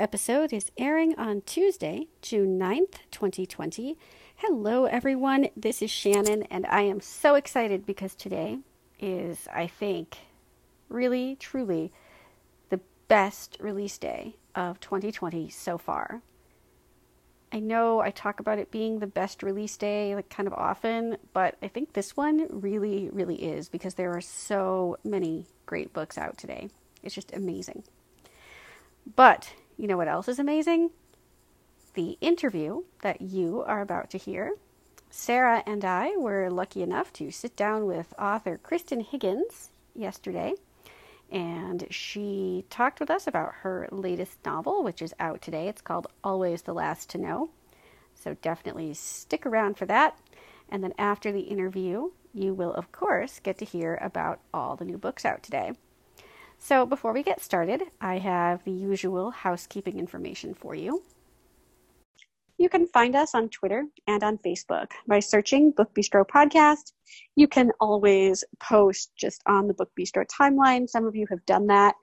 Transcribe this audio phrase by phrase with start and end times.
[0.00, 3.98] Episode is airing on Tuesday, June 9th, 2020.
[4.36, 5.48] Hello, everyone.
[5.54, 8.60] This is Shannon, and I am so excited because today
[8.98, 10.16] is, I think,
[10.88, 11.92] really, truly
[12.70, 16.22] the best release day of 2020 so far.
[17.52, 21.18] I know I talk about it being the best release day like kind of often,
[21.34, 26.16] but I think this one really really is because there are so many great books
[26.16, 26.70] out today.
[27.02, 27.82] It's just amazing.
[29.16, 30.90] But you know what else is amazing?
[31.94, 34.52] The interview that you are about to hear.
[35.08, 40.52] Sarah and I were lucky enough to sit down with author Kristan Higgins yesterday,
[41.32, 45.66] and she talked with us about her latest novel, which is out today.
[45.66, 47.48] It's called Always the Last to Know.
[48.14, 50.18] So definitely stick around for that.
[50.68, 54.84] And then after the interview, you will, of course, get to hear about all the
[54.84, 55.72] new books out today.
[56.62, 61.02] So, before we get started, I have the usual housekeeping information for you.
[62.58, 66.92] You can find us on Twitter and on Facebook by searching Book Bistro Podcast.
[67.34, 70.86] You can always post just on the Book Bistro timeline.
[70.86, 71.94] Some of you have done that.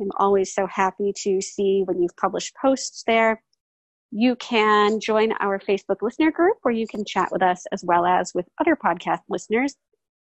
[0.00, 3.42] I'm always so happy to see when you've published posts there.
[4.12, 8.06] You can join our Facebook listener group where you can chat with us as well
[8.06, 9.76] as with other podcast listeners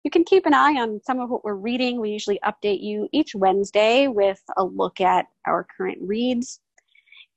[0.06, 2.00] you can keep an eye on some of what we're reading.
[2.00, 6.60] We usually update you each Wednesday with a look at our current reads.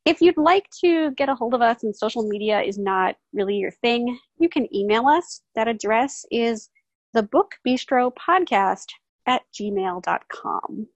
[0.06, 3.56] If you'd like to get a hold of us and social media is not really
[3.56, 5.41] your thing, you can email us.
[5.56, 6.69] That address is
[7.12, 8.85] the Book Bistro Podcast
[9.25, 10.88] at gmail.com.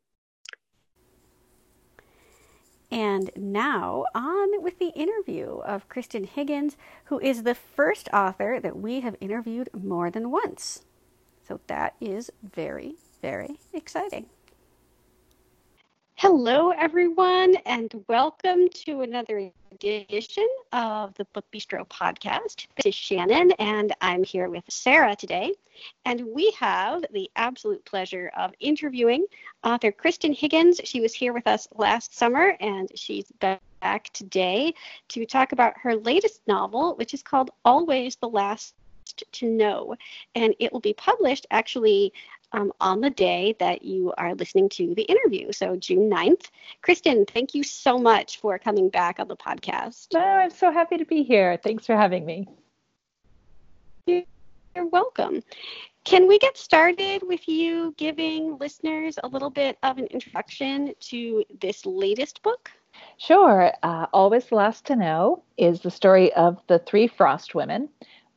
[2.91, 8.77] And now, on with the interview of Kristan Higgins, who is the first author that
[8.77, 10.83] we have interviewed more than once.
[11.45, 14.27] So that is very, very exciting.
[16.15, 22.67] Hello, everyone, and welcome to another edition of the Book Bistro podcast.
[22.77, 25.53] This is Shannon, and I'm here with Sarah today.
[26.05, 29.25] And we have the absolute pleasure of interviewing
[29.65, 30.79] author Kristan Higgins.
[30.85, 34.73] She was here with us last summer, and she's back today
[35.09, 38.75] to talk about her latest novel, which is called Always the Last
[39.05, 39.95] to know.
[40.35, 42.13] And it will be published actually
[42.53, 46.49] um, on the day that you are listening to the interview, so June 9th.
[46.83, 50.07] Kristan, thank you so much for coming back on the podcast.
[50.15, 51.57] Oh, I'm so happy to be here.
[51.63, 52.47] Thanks for having me.
[54.05, 55.41] You're welcome.
[56.03, 61.43] Can we get started with you giving listeners a little bit of an introduction to
[61.61, 62.69] this latest book?
[63.17, 63.71] Sure.
[63.83, 67.89] Uh, Always Last to Know is the story of the three Frost women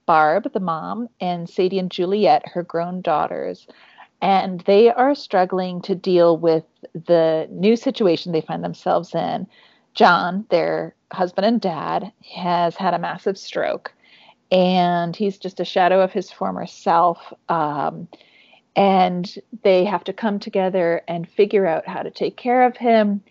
[0.06, 3.66] Barb, the mom, and Sadie and Juliet, her grown daughters.
[4.22, 9.46] And they are struggling to deal with the new situation they find themselves in.
[9.94, 13.92] John, their husband and dad, has had a massive stroke,
[14.50, 17.32] and he's just a shadow of his former self.
[17.48, 18.08] Um,
[18.74, 23.22] and they have to come together and figure out how to take care of him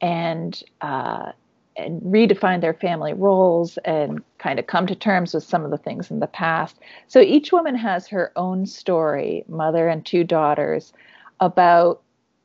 [0.00, 1.32] and uh,
[1.76, 5.78] and redefine their family roles and kind of come to terms with some of the
[5.78, 6.78] things in the past.
[7.06, 10.92] So each woman has her own story, mother and two daughters,
[11.40, 12.02] about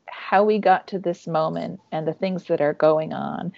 [0.07, 3.53] how we got to this moment and the things that are going on.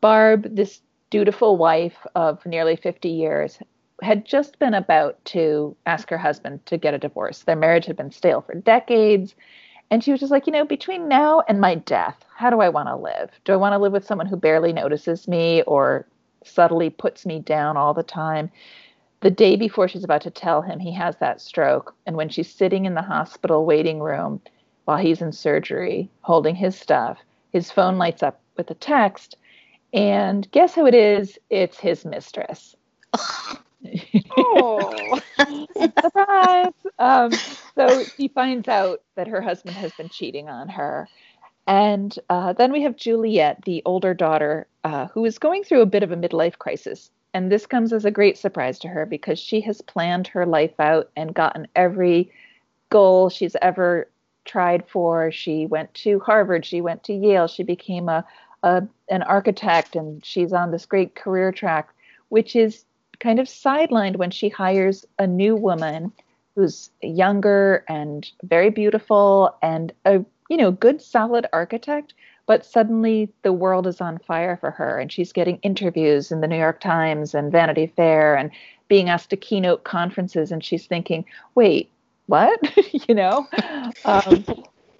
[0.00, 0.80] Barb, this
[1.10, 3.58] dutiful wife of nearly 50 years,
[4.02, 7.42] had just been about to ask her husband to get a divorce.
[7.42, 9.34] Their marriage had been stale for decades.
[9.90, 12.68] And she was just like, you know, between now and my death, how do I
[12.68, 13.30] want to live?
[13.44, 16.06] Do I want to live with someone who barely notices me or
[16.44, 18.50] subtly puts me down all the time?
[19.20, 22.52] The day before she's about to tell him he has that stroke, and when she's
[22.52, 24.40] sitting in the hospital waiting room
[24.84, 27.18] while he's in surgery holding his stuff,
[27.52, 29.36] his phone lights up with a text.
[29.92, 31.38] And guess who it is?
[31.48, 32.76] It's his mistress.
[34.36, 35.20] oh,
[35.76, 36.72] surprise!
[36.98, 37.30] Um,
[37.76, 41.08] so she finds out that her husband has been cheating on her.
[41.66, 45.86] And uh, then we have Juliet, the older daughter, uh, who is going through a
[45.86, 47.10] bit of a midlife crisis.
[47.34, 50.78] And this comes as a great surprise to her because she has planned her life
[50.78, 52.30] out and gotten every
[52.88, 54.08] goal she's ever
[54.44, 55.30] tried for.
[55.30, 58.24] She went to Harvard, she went to Yale, she became a,
[58.62, 61.90] a an architect, and she's on this great career track,
[62.28, 62.84] which is
[63.18, 66.12] kind of sidelined when she hires a new woman
[66.56, 72.14] who's younger and very beautiful and a you know good solid architect
[72.46, 76.48] but suddenly the world is on fire for her and she's getting interviews in the
[76.48, 78.50] New York Times and Vanity Fair and
[78.88, 81.24] being asked to keynote conferences and she's thinking
[81.54, 81.90] wait
[82.26, 82.60] what?
[83.08, 83.46] You know?
[84.04, 84.44] Um,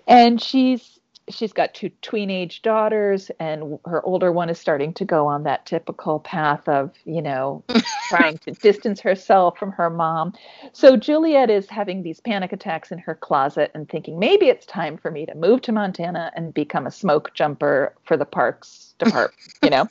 [0.06, 0.95] and she's
[1.28, 5.66] she's got two tween-age daughters and her older one is starting to go on that
[5.66, 7.62] typical path of you know
[8.08, 10.32] trying to distance herself from her mom.
[10.72, 14.96] So juliet is having these panic attacks in her closet and thinking maybe it's time
[14.96, 19.34] for me to move to montana and become a smoke jumper for the parks department
[19.62, 19.88] you know?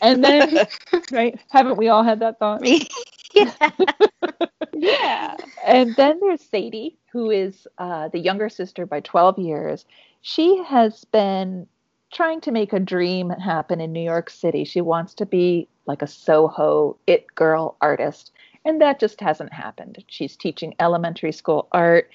[0.00, 0.66] And then
[1.12, 2.62] right haven't we all had that thought?
[3.34, 3.54] Yeah
[4.82, 5.36] yeah.
[5.64, 9.84] And then there's sadie who is uh, the younger sister by 12 years
[10.22, 11.66] she has been
[12.12, 14.64] trying to make a dream happen in New York City.
[14.64, 18.30] She wants to be like a Soho it girl artist,
[18.64, 20.02] and that just hasn't happened.
[20.06, 22.08] She's teaching elementary school art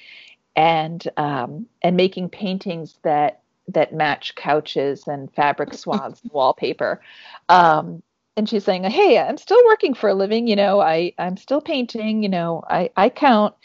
[0.56, 7.02] and um, and making paintings that that match couches and fabric swaths and wallpaper.
[7.50, 8.02] Um,
[8.38, 10.48] and she's saying, "Hey, I'm still working for a living.
[10.48, 12.24] You know, I I'm still painting.
[12.24, 13.56] You know, I I count."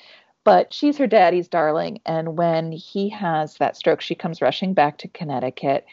[0.45, 2.01] But she's her daddy's darling.
[2.05, 5.87] And when he has that stroke, she comes rushing back to Connecticut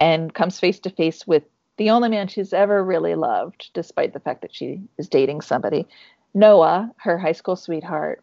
[0.00, 1.44] and comes face to face with
[1.76, 5.86] the only man she's ever really loved, despite the fact that she is dating somebody,
[6.34, 8.22] Noah, her high school sweetheart.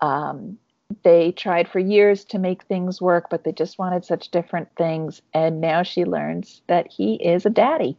[0.00, 0.58] Um,
[1.02, 5.20] they tried for years to make things work, but they just wanted such different things.
[5.34, 7.96] And now she learns that he is a daddy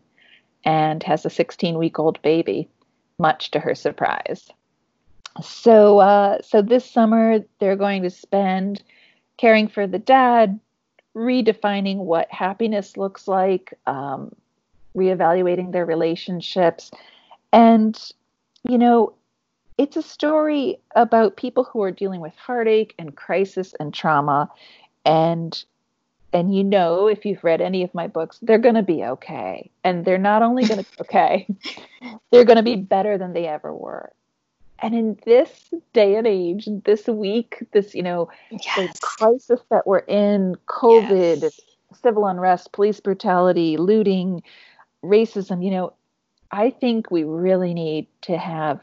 [0.66, 2.68] and has a 16 week old baby,
[3.20, 4.50] much to her surprise
[5.42, 8.84] so uh, so this summer they're going to spend
[9.38, 10.60] caring for the dad,
[11.16, 14.36] redefining what happiness looks like, um,
[14.96, 16.92] reevaluating their relationships,
[17.54, 18.12] and
[18.64, 19.14] you know
[19.78, 24.50] it's a story about people who are dealing with heartache and crisis and trauma.
[25.06, 25.64] And
[26.34, 29.72] and you know if you've read any of my books they're going to be okay.
[29.84, 31.48] And they're not only going to be okay
[32.32, 34.12] they're going to be better than they ever were
[34.82, 38.76] and in this day and age, this week, this, you know, yes.
[38.76, 41.60] the crisis that we're in, COVID, yes.
[42.02, 44.42] civil unrest, police brutality, looting,
[45.04, 45.94] racism, you know,
[46.52, 48.82] I think we really need to have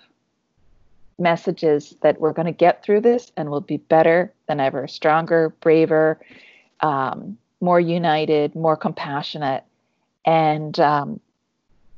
[1.19, 5.51] messages that we're going to get through this and we'll be better than ever, stronger,
[5.61, 6.21] braver,
[6.81, 9.65] um, more united, more compassionate.
[10.25, 11.21] And, um,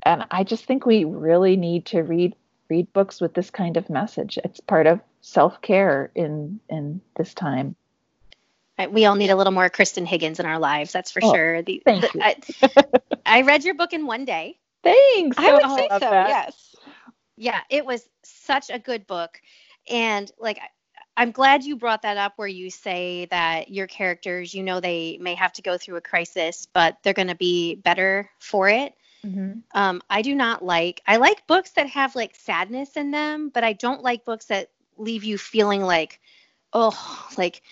[0.05, 2.35] and I just think we really need to read
[2.69, 4.39] read books with this kind of message.
[4.45, 7.77] It's part of self care in in this time.
[8.91, 10.93] We all need a little more Kristan Higgins in our lives.
[10.93, 11.63] That's for oh, sure.
[11.63, 12.21] The, thank the, you.
[12.23, 12.85] I,
[13.39, 14.57] I, read your book in one day.
[14.85, 15.37] Thanks.
[15.37, 15.99] I would oh, say so.
[15.99, 16.29] That.
[16.29, 16.77] Yes.
[17.37, 19.41] Yeah, it was such a good book,
[19.89, 20.61] and like
[21.19, 25.19] I'm glad you brought that up where you say that your characters, you know, they
[25.21, 28.95] may have to go through a crisis, but they're going to be better for it.
[29.29, 29.59] Mm-hmm.
[29.75, 31.03] Um, I do not like.
[31.07, 34.71] I like books that have like sadness in them, but I don't like books that
[34.97, 36.21] leave you feeling like,
[36.73, 37.63] oh, like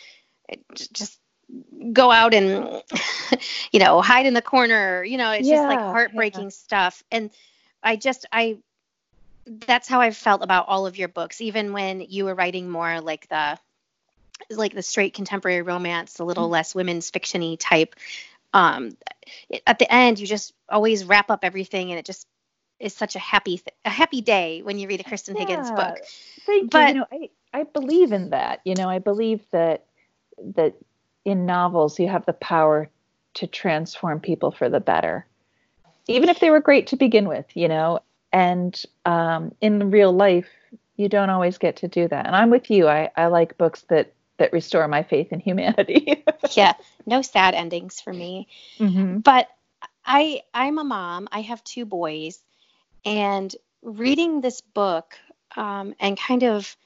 [0.75, 1.19] just
[1.93, 2.83] go out and
[3.73, 5.03] you know hide in the corner.
[5.05, 6.51] You know, it's yeah, just like heartbreaking yeah.
[6.51, 7.03] stuff.
[7.11, 7.31] And
[7.83, 8.59] I just I
[9.47, 13.01] that's how I felt about all of your books, even when you were writing more
[13.01, 13.59] like the
[14.51, 16.53] like the straight contemporary romance, a little mm-hmm.
[16.53, 17.95] less women's fictiony type
[18.57, 18.97] um,
[19.67, 22.27] at the end you just always wrap up everything and it just
[22.81, 25.71] is such a happy th- a happy day when you read a Kristan yeah, Higgins
[25.71, 25.99] book.
[26.45, 26.95] Thank but, you.
[26.95, 28.61] you know, I, I believe in that.
[28.65, 29.85] You know, I believe that
[30.55, 30.75] that
[31.25, 32.89] in novels you have the power
[33.35, 35.27] to transform people for the better.
[36.09, 38.01] Even if they were great to begin with, you know,
[38.33, 40.49] and um, in real life
[40.97, 42.27] you don't always get to do that.
[42.27, 42.89] And I'm with you.
[42.89, 46.25] I, I like books that that restore my faith in humanity.
[46.57, 46.75] yeah,
[47.07, 48.49] no sad endings for me.
[48.79, 49.19] Mm-hmm.
[49.19, 49.49] But
[50.05, 51.29] I I'm a mom.
[51.33, 52.43] I have two boys,
[53.05, 55.15] and reading this book
[55.57, 56.77] um, and kind of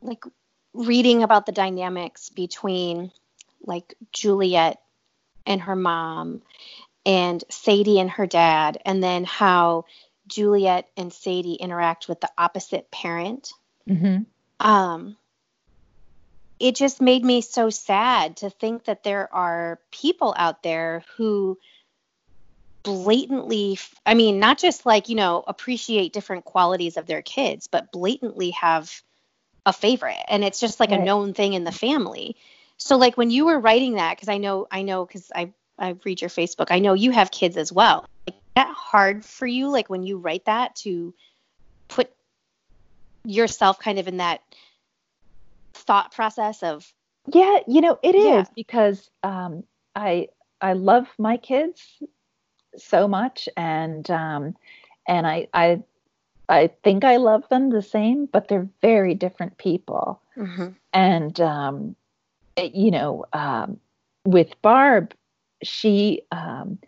[0.00, 0.24] like
[0.72, 3.10] reading about the dynamics between
[3.64, 4.80] like Juliet
[5.46, 6.42] and her mom
[7.04, 9.86] and Sadie and her dad, and then how
[10.26, 13.52] Juliet and Sadie interact with the opposite parent.
[13.88, 14.24] Mm-hmm.
[14.60, 15.16] Um,
[16.60, 21.58] it just made me so sad to think that there are people out there who
[22.84, 27.90] blatantly i mean not just like you know appreciate different qualities of their kids but
[27.92, 29.02] blatantly have
[29.68, 30.24] a favorite.
[30.28, 31.00] And it's just like right.
[31.00, 32.36] a known thing in the family.
[32.78, 35.94] So like when you were writing that because i know i know because i i
[36.04, 38.06] read your facebook i know you have kids as well.
[38.26, 41.14] Like that hard for you like when you write that to
[41.88, 42.10] put
[43.24, 44.40] yourself kind of in that
[45.74, 46.92] thought process of
[47.32, 48.44] yeah you know it is Yeah.
[48.54, 50.28] because um i
[50.60, 52.02] i love my kids
[52.76, 54.54] so much and um
[55.06, 55.82] and i i
[56.48, 60.20] i think i love them the same but they're very different people
[60.92, 61.96] and um
[62.56, 63.78] it- you know um
[64.24, 65.14] with barb
[65.62, 66.78] she um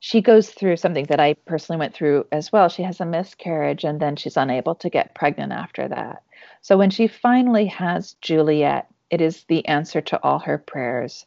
[0.00, 2.68] she goes through something that i personally went through as well.
[2.68, 6.22] She has a miscarriage and then she's unable to get pregnant after that.
[6.62, 11.26] So when she finally has juliet it is the answer to all her prayers.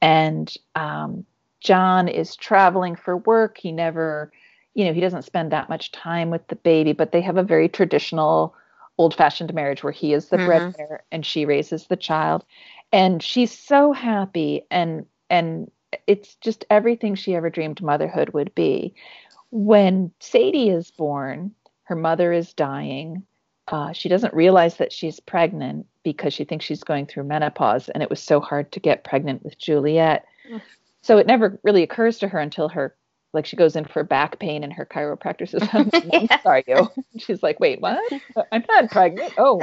[0.00, 1.24] And um
[1.60, 3.58] john is traveling for work.
[3.58, 4.32] He never
[4.74, 7.42] you know he doesn't spend that much time with the baby but they have a
[7.42, 8.54] very traditional
[8.98, 10.44] old fashioned marriage where he is the Mhm.
[10.46, 12.44] breadwinner and she raises the child.
[12.92, 15.70] And she's so happy and and
[16.06, 18.94] it's just everything she ever dreamed motherhood would be.
[19.50, 23.22] When sadie is born her mother is dying.
[23.68, 28.02] Uh, she doesn't realize that she's pregnant because she thinks she's going through menopause and
[28.02, 30.24] it was so hard to get pregnant with juliet.
[30.50, 30.60] Mm.
[31.02, 32.96] so it never really occurs to her until her
[33.32, 36.40] like she goes in for back pain and her chiropractor says i'm, Yeah.
[36.40, 38.02] sorry you she's like wait what?
[38.50, 39.32] I'm not pregnant?
[39.38, 39.60] Oh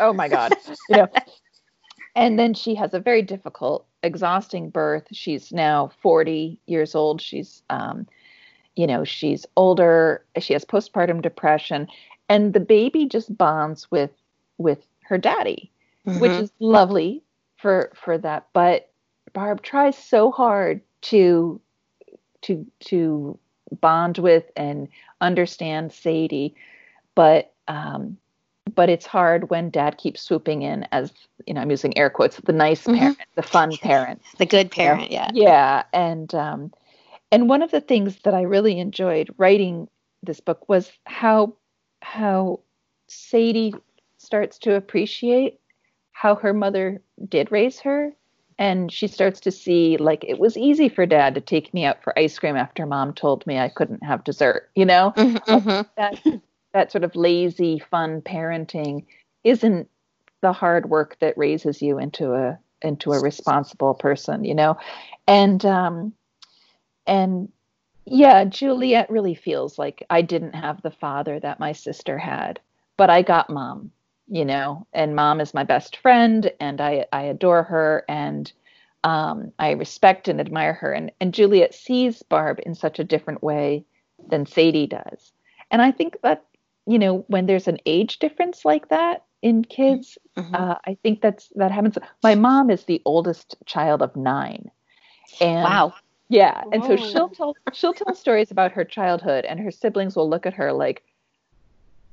[0.00, 0.54] oh my god.
[0.90, 1.08] You know?
[2.14, 5.06] And then she has a very difficult exhausting birth.
[5.12, 7.20] She's now 40 years old.
[7.20, 8.06] She's um
[8.76, 10.24] you know she's older.
[10.38, 11.88] She has postpartum depression.
[12.28, 14.12] And the baby just bonds with
[14.58, 15.70] with her daddy
[16.14, 16.40] which Mhm.
[16.40, 17.22] is lovely
[17.56, 18.46] for for that.
[18.52, 18.90] But
[19.32, 21.60] barb tries so hard to
[22.42, 23.38] to to
[23.80, 24.88] bond with and
[25.20, 26.54] understand sadie.
[27.14, 28.18] But um
[28.74, 31.12] but it's hard when dad keeps swooping in as
[31.46, 32.96] you know i'm using air quotes the nice Mhm.
[32.98, 36.72] parent the fun parent the good parent yeah yeah and um
[37.32, 39.88] and one of the things that i really enjoyed writing
[40.22, 41.54] this book was how
[42.02, 42.60] how
[43.08, 43.74] sadie
[44.18, 45.60] starts to appreciate
[46.12, 48.12] how her mother did raise her
[48.58, 52.02] and she starts to see like it was easy for dad to take me out
[52.02, 55.86] for ice cream after mom told me i couldn't have dessert you know Mhm, mhm.
[55.96, 56.18] that
[56.72, 59.04] that sort of lazy fun parenting
[59.44, 59.88] isn't
[60.40, 64.76] the hard work that raises you into a into a responsible person you know?
[65.26, 66.12] And um
[67.06, 67.50] and
[68.04, 72.60] yeah juliet really feels like i didn't have the father that my sister had
[72.96, 73.90] but i got mom
[74.30, 74.86] you know?
[74.92, 78.52] And mom is my best friend and i i adore her and
[79.04, 80.92] um i respect and admire her.
[80.92, 83.84] And and juliet sees barb in such a different way
[84.28, 85.32] than sadie does.
[85.70, 86.44] And i think that
[86.88, 90.54] you know when there's an age difference like that in kids Mhm.
[90.54, 91.98] uh, i think that's that happens.
[92.22, 94.70] My mom is the oldest child of nine.
[95.40, 95.94] And wow.
[96.28, 100.28] yeah and so she'll tell she'll tell stories about her childhood and her siblings will
[100.28, 101.04] look at her like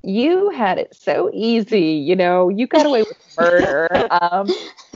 [0.04, 3.88] you had it so easy you know you got away with murder.
[4.12, 4.54] Um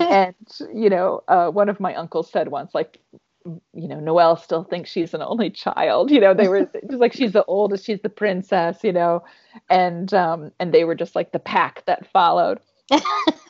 [0.09, 0.35] and
[0.73, 2.99] you know uh, one of my uncles said once like
[3.45, 7.13] you know noelle still thinks she's an only child you know they were just like
[7.13, 9.23] she's the oldest she's the princess you know
[9.69, 12.59] and um and they were just like the pack that followed.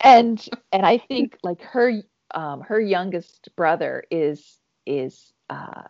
[0.01, 2.01] And and i think like her
[2.33, 5.83] um her youngest brother is is uh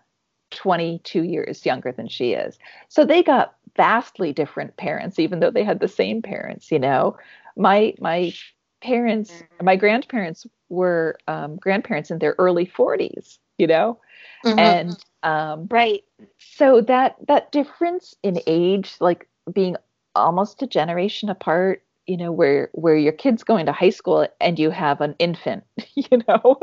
[0.51, 2.57] 22 years younger than she is.
[2.87, 7.17] So they got vastly different parents even though they had the same parents you know.
[7.55, 8.33] My my
[8.81, 13.99] parents my grandparents were um, grandparents in their early 40s you know?
[14.45, 14.59] Mhm.
[14.59, 16.03] and um, right.
[16.37, 19.75] so that that difference in age like being
[20.15, 24.57] almost a generation apart you know where where your kid's going to high school and
[24.59, 25.63] you have an infant
[25.95, 26.59] you know?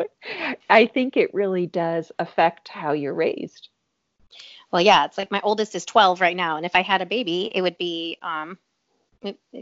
[0.71, 3.69] I think it really does affect how you're raised.
[4.73, 7.07] Well yeah it's like my oldest is 12 right now and if i had a
[7.07, 8.59] baby it would be um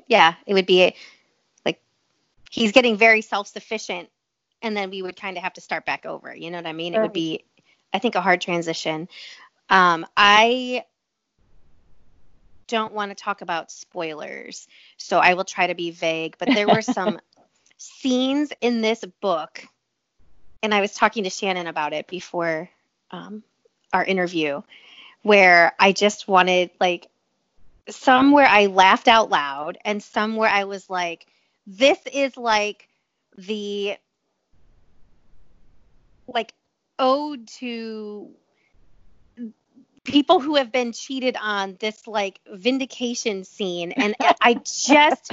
[0.09, 0.95] yeah it would be
[1.65, 1.81] like
[2.51, 4.09] he's getting very self-sufficient
[4.65, 6.73] and then we would kind of have to start back over you know what i
[6.73, 6.95] mean?
[6.95, 7.45] It would be
[7.93, 9.09] i think a hard transition.
[9.71, 10.85] Um i
[12.67, 14.67] don't want to talk about spoilers
[14.97, 17.21] so i will try to be vague but there were some
[17.77, 19.67] scenes in this book
[20.63, 22.71] and i was talking to shannon about it before
[23.11, 23.43] um,
[23.93, 24.63] our interview
[25.25, 27.09] where I just wanted like
[27.89, 31.27] some where I laughed out loud and some where I was like,
[31.67, 32.89] this is like
[33.37, 33.97] the
[36.27, 36.53] like
[36.99, 38.31] ode to
[40.05, 45.33] people who have been cheated on this like vindication scene and I just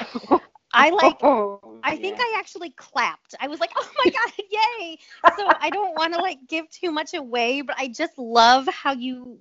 [0.74, 3.36] I like oh, I think I actually clapped.
[3.40, 4.34] I was like, "Oh my god,
[4.80, 4.98] yay!"
[5.38, 8.94] So I don't want to like give too much away, but I just love how
[8.94, 9.40] you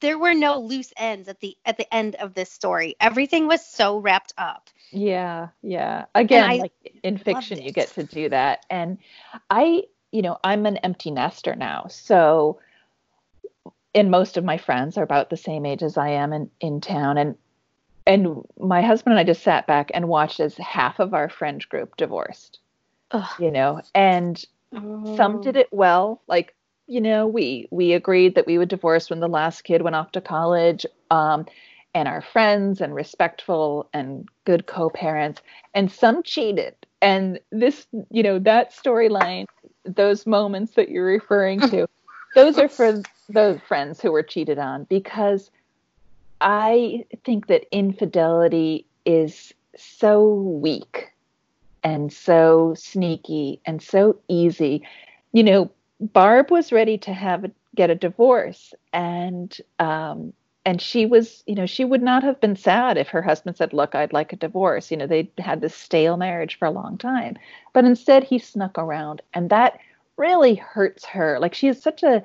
[0.00, 2.96] there were no loose ends at the at the end of this story.
[3.00, 4.68] Everything was so wrapped up.
[4.90, 6.06] Yeah, yeah.
[6.14, 6.72] Again, like
[7.02, 8.64] in fiction, you get to do that.
[8.70, 8.98] And
[9.50, 11.86] I, you know, I'm an empty nester now.
[11.88, 12.60] So,
[13.94, 16.80] and most of my friends are about the same age as I am in, in
[16.80, 17.18] town.
[17.18, 17.36] And,
[18.06, 21.66] and my husband and I just sat back and watched as half of our friend
[21.68, 22.60] group divorced,
[23.10, 23.28] Ugh.
[23.40, 25.16] you know, and oh.
[25.16, 26.22] some did it well.
[26.28, 26.54] Like,
[26.86, 30.12] you know, we, we agreed that we would divorce when the last kid went off
[30.12, 30.86] to college.
[31.10, 31.46] Um,
[31.96, 35.40] and our friends and respectful and good co-parents
[35.72, 39.46] and some cheated and this you know that storyline
[39.84, 41.86] those moments that you're referring to
[42.34, 43.00] those are for
[43.30, 45.50] those friends who were cheated on because
[46.42, 51.06] i think that infidelity is so weak
[51.82, 54.86] and so sneaky and so easy
[55.32, 60.32] you know barb was ready to have a, get a divorce and um,
[60.66, 63.72] and she was, you know, she would not have been sad if her husband said,
[63.72, 64.90] Look, I'd like a divorce.
[64.90, 67.38] You know, they had this stale marriage for a long time.
[67.72, 69.22] But instead, he snuck around.
[69.32, 69.78] And that
[70.16, 71.38] really hurts her.
[71.38, 72.24] Like, she is such a,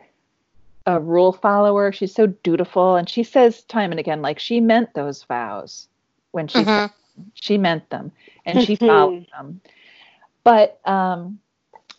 [0.87, 1.91] a rule follower.
[1.91, 2.95] She's so dutiful.
[2.95, 5.87] And she says time and again, like, she meant those vows
[6.31, 6.87] when she mm-hmm.
[7.35, 8.11] she meant them
[8.43, 9.61] and she followed them.
[10.43, 11.39] But um,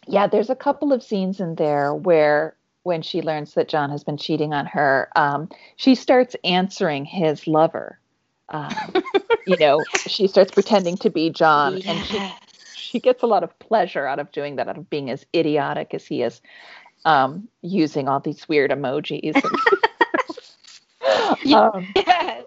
[0.07, 4.03] yeah, there's a couple of scenes in there where when she learns that John has
[4.03, 7.99] been cheating on her, um, she starts answering his lover.
[8.49, 8.75] Um,
[9.47, 11.87] you know, she starts pretending to be John, yes.
[11.87, 12.35] and she
[12.75, 15.95] she gets a lot of pleasure out of doing that, out of being as idiotic
[15.95, 16.43] as he is,
[17.05, 19.35] um, using all these weird emojis.
[21.43, 22.45] And, um, yes.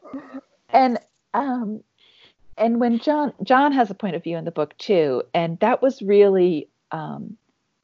[0.69, 0.99] and
[1.33, 1.83] um,
[2.57, 5.81] and when John John has a point of view in the book too, and that
[5.81, 7.37] was really um,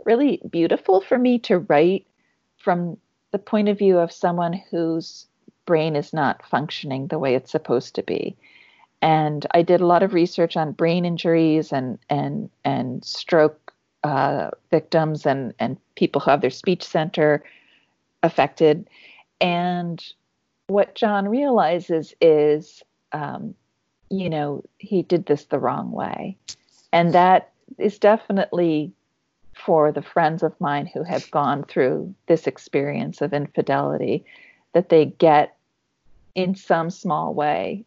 [0.06, 2.06] really beautiful for me to write
[2.58, 2.98] from
[3.32, 5.28] the point of view of someone whose
[5.66, 8.36] brain is not functioning the way it's supposed to be.
[9.02, 14.52] And I did a lot of research on brain injuries and and and stroke uh,
[14.70, 17.44] victims and and people who have their speech center
[18.22, 18.88] affected.
[19.40, 20.04] And
[20.68, 23.56] what John realizes is, um,
[24.10, 26.38] you know, he did this the wrong way,
[26.94, 28.94] and that is definitely
[29.54, 34.26] for the friends of mine who have gone through this experience of infidelity
[34.74, 35.56] that they get
[36.34, 37.86] in some small way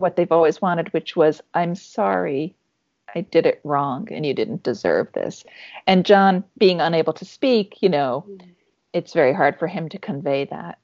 [0.00, 2.54] what they've always wanted, which was, I'm sorry,
[3.14, 5.44] I did it wrong and you didn't deserve this.
[5.86, 8.40] And John, being unable to speak, you know, mm.
[8.92, 10.78] it's very hard for him to convey that.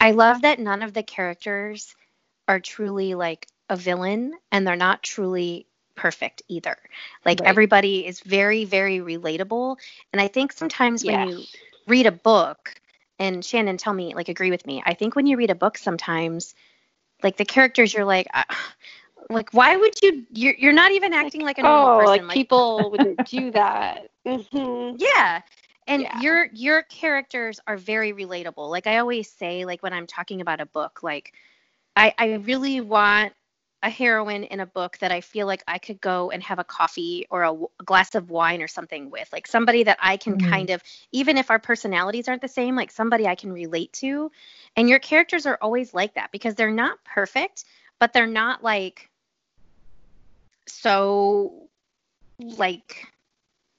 [0.00, 1.94] I love that none of the characters
[2.48, 6.76] are truly like a villain and they're not truly perfect either.
[7.24, 7.48] Like right.
[7.48, 9.76] everybody is very, very relatable.
[10.12, 11.44] And I think sometimes when you
[11.86, 12.74] read a book,
[13.18, 14.82] and Shannon, tell me, like, agree with me.
[14.84, 16.54] I think when you read a book, sometimes,
[17.22, 18.42] like, the characters, you're like, uh,
[19.30, 20.26] like, why would you?
[20.32, 22.08] You're, you're not even acting like, like a normal oh, person.
[22.08, 24.08] like, like people wouldn't do that.
[24.24, 24.98] Mm-hmm.
[25.00, 25.40] Yeah,
[25.88, 26.20] and yeah.
[26.20, 28.70] your your characters are very relatable.
[28.70, 31.32] Like I always say, like when I'm talking about a book, like
[31.96, 33.32] I I really want
[33.82, 36.64] a heroine in a book that I feel like I could go and have a
[36.64, 40.36] coffee or a, a glass of wine or something with, like somebody that I can
[40.36, 40.50] mm-hmm.
[40.50, 44.30] kind of, even if our personalities aren't the same, like somebody I can relate to.
[44.76, 47.64] And your characters are always like that because they're not perfect,
[47.98, 49.10] but they're not like
[50.66, 51.68] so
[52.38, 53.06] like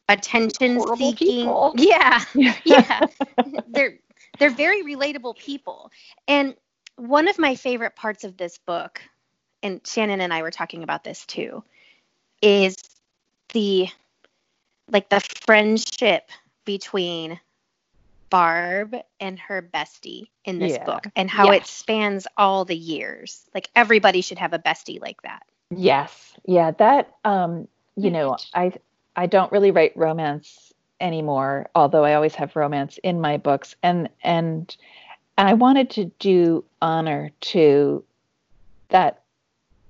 [0.09, 1.47] attention seeking.
[1.75, 2.23] Yeah.
[2.65, 3.05] Yeah.
[3.67, 3.99] they're
[4.39, 5.91] they're very relatable people.
[6.27, 6.55] And
[6.97, 9.01] one of my favorite parts of this book
[9.63, 11.63] and Shannon and I were talking about this too,
[12.41, 12.75] is
[13.53, 13.87] the
[14.91, 16.29] like the friendship
[16.65, 17.39] between
[18.29, 20.85] Barb and her bestie in this yeah.
[20.85, 21.63] book and how yes.
[21.63, 23.49] it spans all the years.
[23.55, 25.43] Like everybody should have a bestie like that.
[25.71, 26.33] Yes.
[26.45, 28.73] Yeah, that um you know, I
[29.15, 34.09] I don't really write romance anymore, although I always have romance in my books and
[34.23, 34.75] and
[35.37, 38.03] and I wanted to do honor to
[38.89, 39.22] that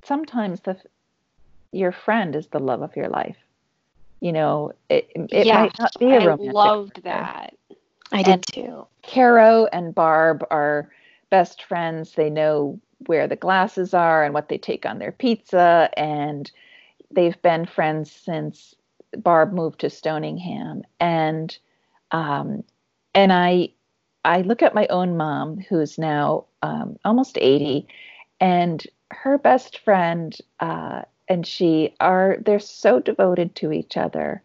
[0.04, 0.78] sometimes the
[1.72, 3.38] your friend is the love of your life.
[4.20, 6.50] You know, it, it yeah, might not be a romantic.
[6.50, 7.56] I loved that.
[8.12, 8.88] I did and too.
[9.02, 10.90] Caro and Barb are
[11.30, 12.14] best friends.
[12.14, 16.50] They know where the glasses are and what they take on their pizza, and
[17.12, 18.76] they've been friends since
[19.18, 20.84] Barb moved to Stoningham.
[21.00, 21.58] And
[22.12, 22.64] um,
[23.14, 23.70] and I
[24.24, 27.88] I look at my own mom, who's now um, almost eighty,
[28.40, 28.86] and
[29.22, 34.42] her best friend uh, and she are they're so devoted to each other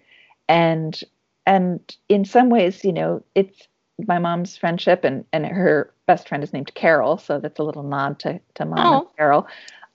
[0.49, 1.03] and
[1.47, 3.69] and in some ways you know it's
[4.07, 7.83] my mom's friendship and and her best friend is named Carol, so that's a little
[7.83, 8.99] nod to to Mom oh.
[9.01, 9.47] and Carol.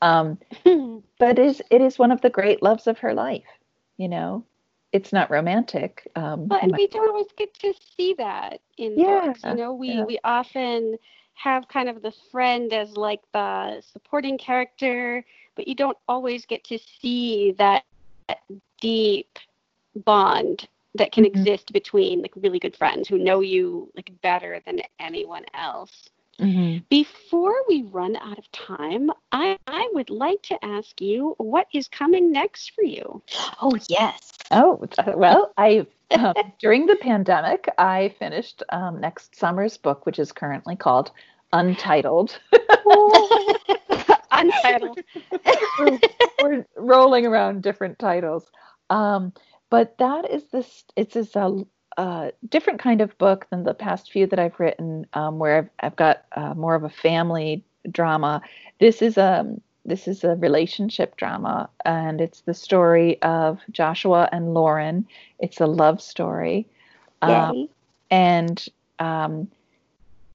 [0.01, 0.38] Um,
[1.19, 3.43] but it is it is one of the great loves of her life.
[3.97, 4.45] You know,
[4.91, 6.09] it's not romantic.
[6.15, 9.41] Um, well, and we don't always get to see that in yeah, books.
[9.43, 10.03] You know, we yeah.
[10.03, 10.97] we often
[11.33, 16.63] have kind of the friend as like the supporting character, but you don't always get
[16.65, 17.83] to see that
[18.79, 19.39] deep
[19.95, 21.39] bond that can mm-hmm.
[21.39, 26.09] exist between like really good friends who know you like better than anyone else.
[26.39, 26.79] Mm-hmm.
[26.89, 31.87] Before we run out of time, I, I would like to ask you what is
[31.87, 33.21] coming next for you.
[33.61, 34.31] Oh yes.
[34.49, 34.83] Oh
[35.15, 40.76] well, I um, during the pandemic I finished um, next summer's book, which is currently
[40.76, 41.12] called
[41.54, 42.39] Untitled.
[44.32, 44.99] Untitled.
[45.80, 45.99] we're,
[46.41, 48.49] we're, rolling around different titles.
[48.89, 49.34] Um,
[49.69, 50.84] but that is this.
[50.95, 51.65] It's this a,
[51.97, 55.69] a, different kind of book than the past few that I've written, um, where I've,
[55.80, 58.41] I've got uh, more of a family drama.
[58.80, 64.29] This is a um, this is a relationship drama, and it's the story of Joshua
[64.31, 65.05] and Lauren.
[65.39, 66.67] It's a love story,
[67.21, 67.67] um,
[68.09, 68.65] and
[68.99, 69.49] um,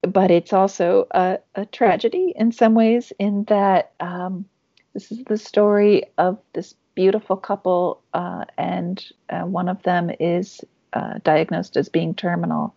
[0.03, 4.45] but it's also a, a, tragedy in some ways, in that um,
[4.93, 10.61] this is the story of this beautiful couple, uh, and uh, one of them is
[10.93, 12.75] uh, diagnosed as being terminal.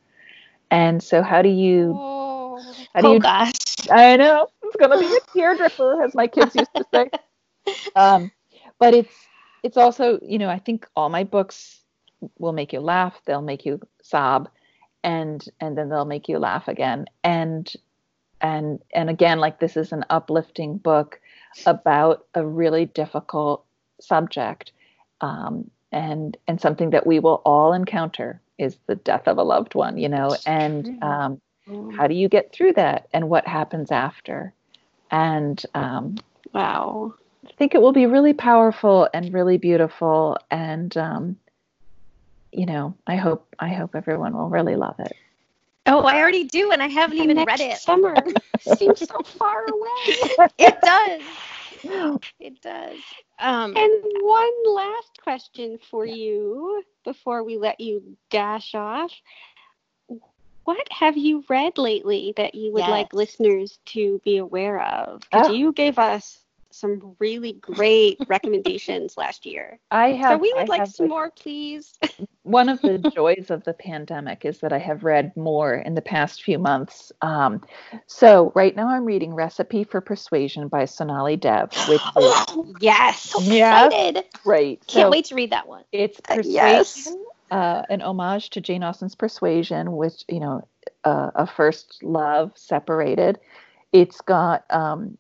[0.69, 1.93] And so, how do you?
[1.97, 2.62] Oh,
[2.93, 3.89] how do oh you, gosh!
[3.89, 7.10] I know it's gonna be a tear teardripper, as my kids used to say.
[7.95, 8.31] Um,
[8.79, 9.13] but it's
[9.62, 11.79] it's also, you know, I think all my books
[12.39, 13.21] will make you laugh.
[13.25, 14.49] They'll make you sob,
[15.03, 17.05] and and then they'll make you laugh again.
[17.23, 17.71] And
[18.41, 21.21] and and again, like this is an uplifting book
[21.67, 23.63] about a really difficult
[23.99, 24.71] subject
[25.21, 29.75] um, and and something that we will all encounter is the death of a loved
[29.75, 31.41] one you know and um,
[31.95, 34.53] how do you get through that and what happens after
[35.12, 36.15] and um,
[36.54, 37.13] wow
[37.45, 41.38] i think it will be really powerful and really beautiful and um,
[42.52, 45.15] you know i hope i hope everyone will really love it
[45.88, 47.78] Oh, I already do, and I haven't even read it.
[47.78, 48.15] Summer
[48.60, 50.50] seems so far away.
[50.60, 51.21] It does.
[52.39, 52.97] It does.
[53.39, 56.13] Um, and one last question for yeah.
[56.13, 59.12] you before we let you dash off.
[60.63, 62.89] What have you read lately that you would yes.
[62.89, 65.21] like listeners to be aware of?
[65.21, 65.54] Because oh.
[65.54, 66.41] you gave us
[66.74, 69.80] some really great recommendations last year.
[69.89, 70.34] I have.
[70.34, 71.93] So we would I like some more, please.
[72.43, 76.02] one of the joys of the pandemic is that I have read more in the
[76.02, 77.12] past few months.
[77.21, 77.62] Um,
[78.08, 83.39] so right now I'm reading Recipe for Persuasion by Sonali Dev, which is yes, so
[83.41, 84.26] excited.
[84.43, 84.86] Great.
[84.88, 85.84] Can't so wait to read that one.
[85.91, 87.13] It's Persuasion, uh, yes.
[87.52, 90.68] Uh, an homage to Jane Austen's Persuasion, which you know,
[91.04, 93.40] uh, a first love separated.
[93.92, 95.18] It's got um,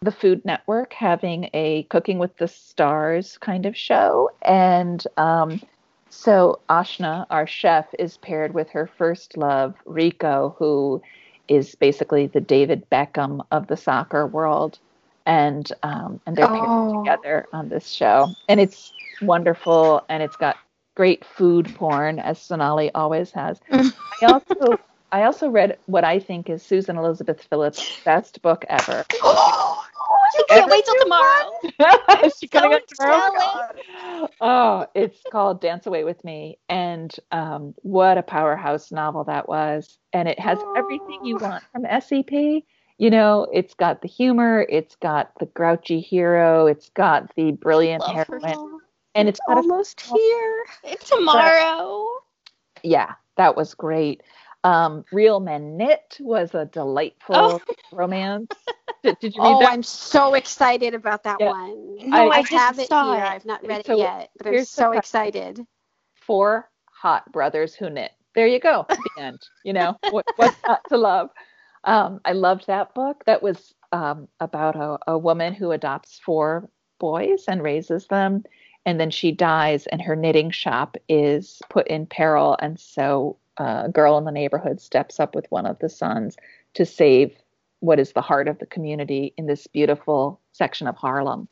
[0.00, 4.30] the Food Network having a Cooking with the Stars kind of show.
[4.42, 5.60] And um,
[6.08, 11.02] so Ashna, our chef, is paired with her first love, Rico, who
[11.48, 14.78] is basically the David Beckham of the soccer world.
[15.24, 17.04] And um, and they're paired oh.
[17.04, 20.56] together on this show, and it's wonderful, and it's got
[20.94, 23.60] great food porn, as Sonali always has.
[23.72, 24.78] I also
[25.12, 29.04] I also read what I think is Susan Elizabeth Phillips' best book ever.
[30.34, 32.24] Oh, I can't wait till tomorrow.
[32.24, 34.28] Is she coming so tomorrow?
[34.40, 39.98] Oh, it's called Dance Away with Me, and um, what a powerhouse novel that was!
[40.12, 40.74] And it has oh.
[40.76, 42.30] everything you want from SEP.
[42.98, 48.02] You know, it's got the humor, it's got the grouchy hero, it's got the brilliant
[48.02, 48.71] heroine,
[49.14, 50.64] and it's, it's almost a, here.
[50.84, 52.06] It's tomorrow.
[52.82, 54.22] yeah, that was great.
[54.64, 57.60] Um, Real Men Knit was a delightful oh.
[57.92, 58.48] romance.
[59.02, 59.72] Did, did, you read oh, that?
[59.72, 61.50] I'm so excited about that yeah.
[61.50, 62.08] one.
[62.08, 63.14] No, I, I have it here.
[63.14, 63.32] It.
[63.32, 65.66] I've not read so, it yet, but I'm so excited.
[66.14, 68.12] Four hot brothers who knit.
[68.36, 68.86] There you go.
[68.88, 69.40] the end.
[69.64, 71.30] You know what, what's not to love?
[71.82, 73.24] Um, I loved that book.
[73.26, 76.70] That was um, about a, a woman who adopts four
[77.00, 78.44] boys and raises them,
[78.84, 83.88] and then she dies, and her knitting shop is put in peril, and so a
[83.88, 86.36] girl in the neighborhood steps up with one of the sons
[86.74, 87.36] to save
[87.80, 91.48] what is the heart of the community in this beautiful section of Harlem.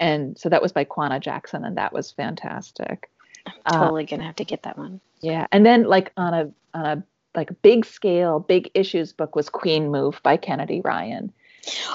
[0.00, 3.10] And so that was by Kwana Jackson, and that was fantastic.
[3.46, 5.00] I'm totally uh, gonna have to get that one.
[5.20, 7.02] Yeah, and then like on a on a
[7.34, 11.32] like big scale, big issues book was Queen Move by Kennedy Ryan.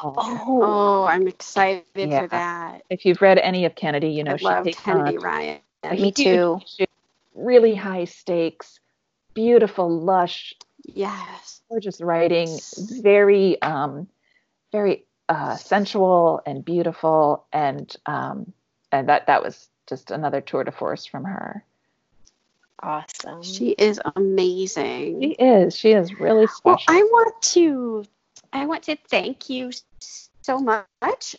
[0.03, 2.21] Oh, oh I'm excited yeah.
[2.21, 2.83] for that.
[2.89, 5.59] If you've read any of Kennedy, you know I she love takes Kennedy on Ryan.
[5.91, 6.59] Me too.
[7.33, 8.79] Really high stakes,
[9.33, 10.53] beautiful, lush,
[10.85, 11.61] Yes.
[11.69, 12.49] Gorgeous writing,
[13.01, 14.07] very, um,
[14.71, 18.51] very uh, sensual and beautiful, and um,
[18.91, 21.63] and that that was just another tour de force from her.
[22.83, 23.43] Awesome.
[23.43, 25.21] She is amazing.
[25.21, 25.75] She is.
[25.75, 26.63] She is really special.
[26.65, 28.05] Well, I want to
[28.53, 29.71] I want to thank you
[30.41, 31.35] so much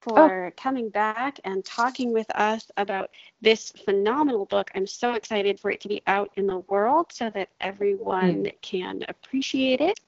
[0.00, 0.50] for oh.
[0.56, 4.70] coming back and talking with us about this phenomenal book.
[4.74, 8.52] I'm so excited for it to be out in the world so that everyone mm.
[8.62, 9.98] can appreciate it.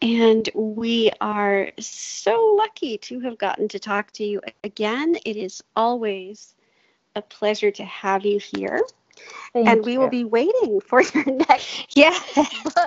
[0.00, 5.16] And we are so lucky to have gotten to talk to you again.
[5.24, 6.54] It is always
[7.16, 8.82] a pleasure to have you here.
[9.52, 10.00] Thank and we you.
[10.00, 11.96] will be waiting for your next.
[11.96, 12.18] Yeah,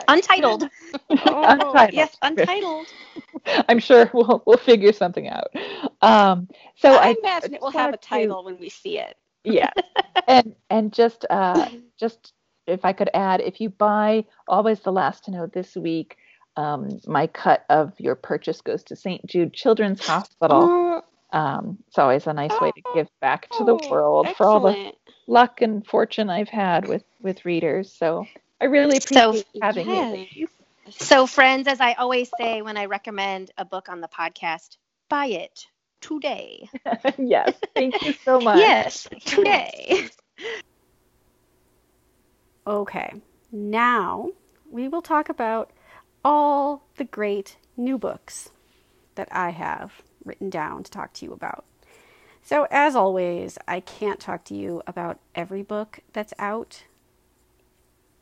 [0.08, 0.64] untitled.
[1.10, 1.94] oh, untitled.
[1.94, 2.88] Yes, untitled.
[3.70, 5.48] I'm sure we'll we'll figure something out.
[6.02, 9.18] Um, so I, I imagine it will have a title to, when we see it.
[9.44, 9.72] yeah,
[10.28, 12.34] and and just uh, just
[12.68, 16.18] if I could add, if you buy always the last to know this week,
[16.56, 19.26] um, my cut of your purchase goes to St.
[19.26, 21.04] Jude Children's Hospital.
[21.32, 24.38] Um, it's always a nice way to give back to the oh, world excellent.
[24.38, 24.92] for all the
[25.30, 27.94] luck and fortune I've had with with readers.
[27.94, 28.26] So
[28.60, 30.28] I really appreciate so, having yes.
[30.32, 30.48] you.
[30.90, 35.28] So, friends, as I always say when I recommend a book on the podcast, buy
[35.28, 35.66] it
[36.02, 36.68] today.
[37.18, 38.58] yes, thank you so much.
[38.58, 40.10] yes, today.
[42.66, 43.14] okay,
[43.52, 44.30] now
[44.72, 45.72] we will talk about
[46.26, 48.50] all the great new books
[49.16, 51.66] that I have written down to talk to you about.
[52.50, 56.86] So, as always, I can't talk to you about every book that's out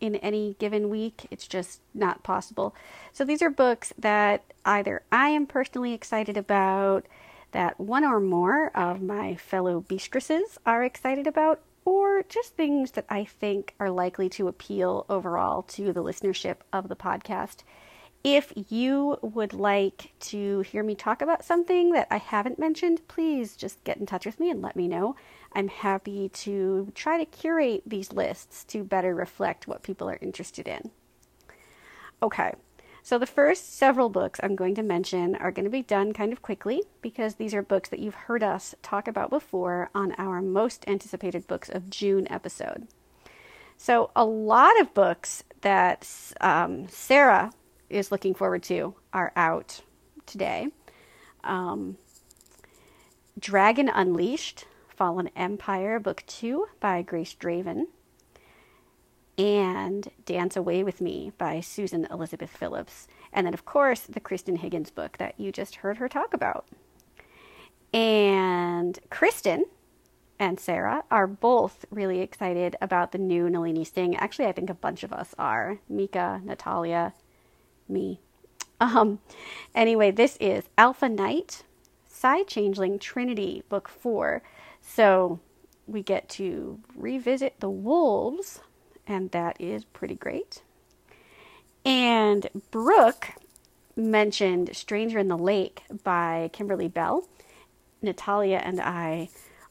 [0.02, 1.28] in any given week.
[1.32, 2.76] It's just not possible.
[3.14, 7.06] So, these are books that either I am personally excited about,
[7.54, 13.06] that one or more of my fellow beastresses are excited about, or just things that
[13.10, 17.60] I think are likely to appeal overall to the listenership of the podcast.
[18.24, 23.56] If you would like to hear me talk about something that I haven't mentioned, please
[23.56, 25.16] just get in touch with me and let me know.
[25.54, 30.68] I'm happy to try to curate these lists to better reflect what people are interested
[30.68, 30.92] in.
[32.22, 32.54] Okay,
[33.08, 36.34] so the first several books I'm going to mention are going to be done kind
[36.34, 40.42] of quickly because these are books that you've heard us talk about before on our
[40.42, 42.90] most anticipated books of June episode.
[43.78, 46.06] So, a lot of books that
[46.42, 47.52] um, Sarah
[47.90, 49.82] is looking forward to are out
[50.26, 50.68] today.
[51.44, 51.98] Um,
[53.40, 57.86] Dragon Unleashed, Fallen Empire, Book 2 by Grace Draven,
[59.38, 63.08] and Dance Away with Me by Susan Elizabeth Phillips.
[63.32, 66.68] And then, of course, the Kristan Higgins book that you just heard her talk about.
[67.94, 69.64] And Kristan
[70.40, 74.16] and Sarah are both really excited about the new Nalini Singh.
[74.16, 75.80] Actually, I think a bunch of us are.
[75.88, 77.14] Mika, Natalia,
[77.90, 78.20] me.
[78.80, 79.20] Um,
[79.74, 81.64] anyway, this is Alpha Night,
[82.08, 84.42] Psi Changeling Trinity, Book 4.
[84.82, 85.40] So
[85.88, 88.60] we get to revisit the wolves,
[89.08, 90.62] and that is pretty great.
[91.86, 93.30] And Brooke
[93.96, 97.28] mentioned Stranger in the Lake by Kimberly Belle.
[98.02, 99.30] Natalia and I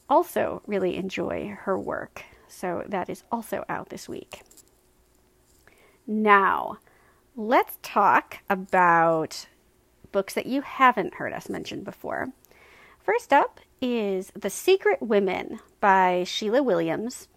[0.08, 4.42] also really enjoy her work, so that is also out this week.
[6.06, 6.78] Now,
[7.36, 9.46] let's talk about
[10.10, 12.28] books that you haven't heard us mention before.
[13.04, 17.28] First up is The Secret Women by Sheila Williams.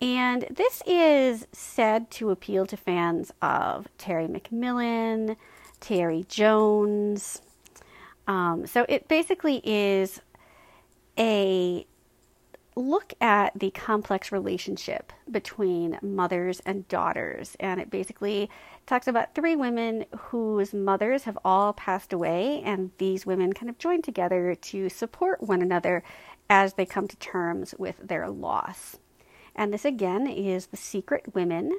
[0.00, 5.36] And this is said to appeal to fans of Terry McMillan,
[5.80, 7.40] Tayari Jones.
[8.26, 10.20] Um, so it basically is
[11.16, 11.86] a
[12.78, 17.56] look at the complex relationship between mothers and daughters.
[17.58, 18.48] And it basically
[18.86, 23.78] talks about three women whose mothers have all passed away, and these women kind of
[23.78, 26.02] join together to support one another
[26.48, 28.98] as they come to terms with their loss.
[29.54, 31.78] And this again is The Secret Women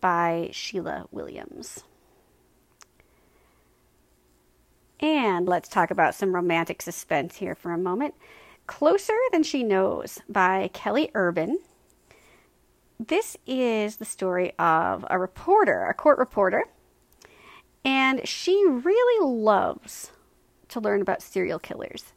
[0.00, 1.84] by Sheila Williams.
[4.98, 8.14] And let's talk about some romantic suspense here for a moment.
[8.78, 11.58] Closer Than She Knows by Kelly Urban.
[12.98, 16.64] This is the story of a reporter, a court reporter,
[17.84, 20.10] and she really loves
[20.68, 22.14] to learn about serial killers.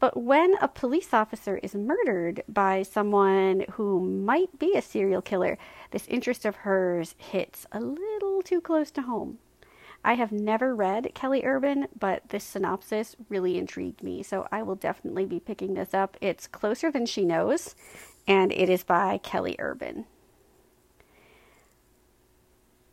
[0.00, 5.56] But when a police officer is murdered by someone who might be a serial killer,
[5.92, 9.38] this interest of hers hits a little too close to home.
[10.06, 14.76] I have never read Kelly Urban, but this synopsis really intrigued me, so I will
[14.76, 16.16] definitely be picking this up.
[16.20, 17.74] It's Closer Than She Knows,
[18.24, 20.04] and it is by Kelly Urban.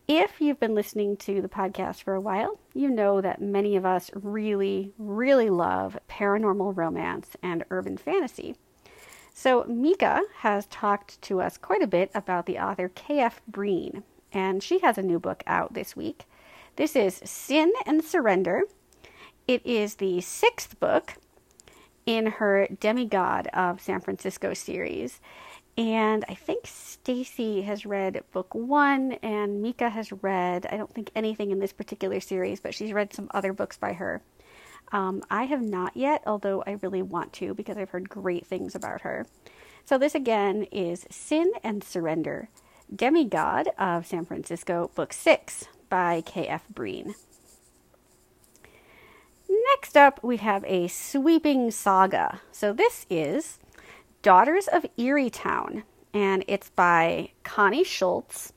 [0.08, 3.86] If you've been listening to the podcast for a while, you know that many of
[3.86, 8.56] us really, really love paranormal romance and urban fantasy.
[9.36, 13.40] So, Mika has talked to us quite a bit about the author K.F.
[13.52, 16.26] Breene, and she has a new book out this week.
[16.76, 18.64] This is Sin and Surrender.
[19.48, 21.14] It is the sixth book
[22.08, 25.22] in her Demigod of San Francisco series.
[25.78, 31.12] And I think Stacy has read book one, and Mika has read, I don't think
[31.16, 34.24] anything in this particular series, but she's read some other books by her.
[34.92, 38.74] Um, I have not yet, although I really want to because I've heard great things
[38.74, 39.28] about her.
[39.86, 42.50] So, this again is Sin and Surrender
[42.94, 46.64] Demigod of San Francisco, Book 6 by K.F.
[46.74, 47.14] Breene.
[49.48, 52.42] Next up, we have a sweeping saga.
[52.52, 53.60] So, this is
[54.24, 58.54] Daughters of Erietown, and it's by Connie Schultz.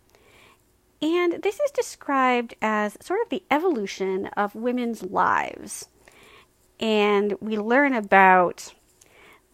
[1.03, 5.91] And this is described as sort of the evolution of women's lives.
[6.81, 8.73] And we learn about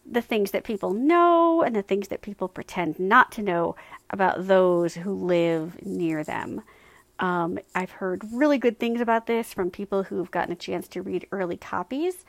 [0.09, 3.75] the things that people know and the things that people pretend not to know
[4.09, 6.61] about those who live near them.
[7.19, 11.01] Um, I've heard really good things about this from people who've gotten a chance to
[11.01, 12.25] read early copies.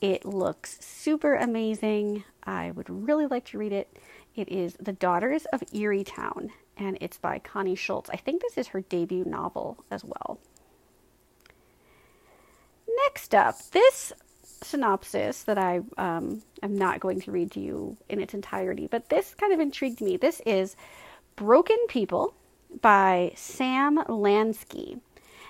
[0.00, 2.24] It looks super amazing.
[2.42, 3.96] I would really like to read it.
[4.34, 8.10] It is The Daughters of Erietown, and it's by Connie Schultz.
[8.10, 10.40] I think this is her debut novel as well.
[13.06, 18.20] Next up, this synopsis that I um, am not going to read to you in
[18.20, 20.16] its entirety, but this kind of intrigued me.
[20.16, 20.76] This is
[21.36, 22.34] Broken People
[22.80, 25.00] by Sam Lansky,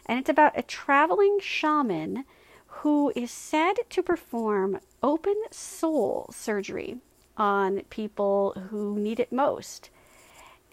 [0.06, 2.24] and it's about a traveling shaman
[2.66, 6.98] who is said to perform open soul surgery
[7.36, 9.90] on people who need it most.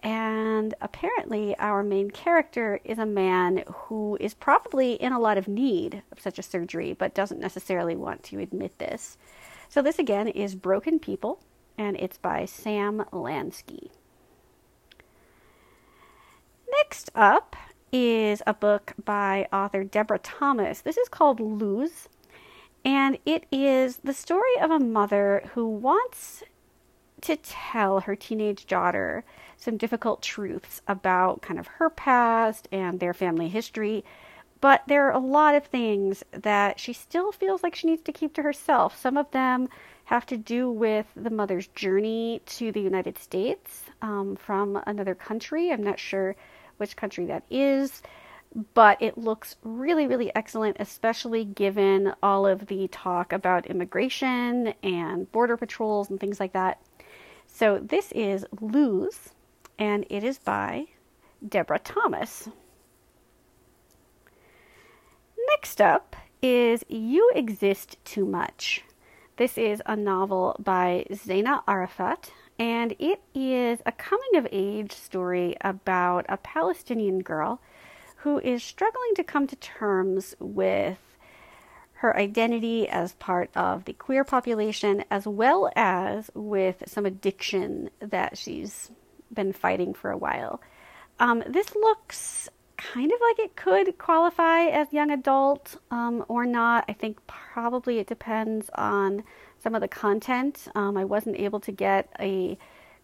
[0.04, 5.48] And apparently, our main character is a man who is probably in a lot of
[5.48, 9.18] need of such a surgery, but doesn't necessarily want to admit this.
[9.70, 11.40] So, this again is Broken People,
[11.78, 13.92] and it's by Sam Lansky.
[16.72, 17.56] Next up
[17.92, 20.82] is a book by author Deborah Thomas.
[20.82, 22.08] This is called Lose,
[22.86, 26.44] and it is the story of a mother who wants
[27.22, 29.24] to tell her teenage daughter
[29.58, 34.04] some difficult truths about kind of her past and their family history.
[34.60, 38.14] But there are a lot of things that she still feels like she needs to
[38.14, 39.00] keep to herself.
[39.00, 39.68] Some of them
[40.06, 45.72] have to do with the mother's journey to the United States um, from another country.
[45.72, 46.36] I'm not sure
[46.82, 48.02] which country that is,
[48.74, 55.32] but it looks really, really excellent, especially given all of the talk about immigration and
[55.32, 56.82] border patrols and things like that.
[57.48, 59.30] So this is Lose,
[59.80, 60.88] and it is by
[61.48, 62.50] Deborah Thomas.
[65.50, 68.84] Next up is You Exist Too Much.
[69.38, 75.56] This is a novel by Zaina Arafat, and it is a coming of age story
[75.62, 77.60] about a Palestinian girl
[78.18, 81.00] who is struggling to come to terms with
[81.94, 88.38] her identity as part of the queer population, as well as with some addiction that
[88.38, 88.92] she's
[89.34, 90.62] been fighting for a while.
[91.20, 92.48] Um, this looks
[92.78, 96.86] kind of like it could qualify as young adult um, or not.
[96.88, 99.24] I think probably it depends on
[99.62, 100.68] some of the content.
[100.76, 102.58] Um, I wasn't able to get a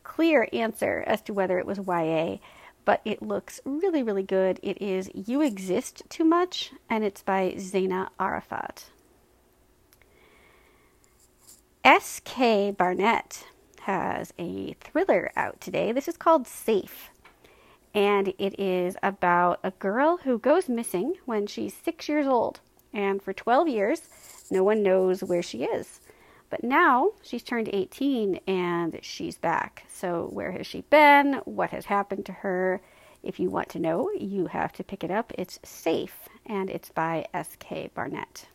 [0.03, 2.37] clear answer as to whether it was YA,
[2.85, 4.59] but it looks really, really good.
[4.63, 8.85] It is You Exist Too Much, and it's by Zaina Arafat.
[11.83, 12.71] S.K.
[12.71, 13.45] Barnett
[13.81, 15.91] has a thriller out today.
[15.91, 17.09] This is called Safe,
[17.93, 22.59] and it is about a girl who goes missing when she's six years old,
[22.93, 24.01] and for 12 years,
[24.49, 25.99] no one knows where she is.
[26.49, 29.85] But now she's turned 18 and she's back.
[29.89, 31.41] So, where has she been?
[31.45, 32.81] What has happened to her?
[33.23, 35.33] If you want to know, you have to pick it up.
[35.37, 37.89] It's Safe, and it's by S.K.
[37.93, 38.47] Barnett.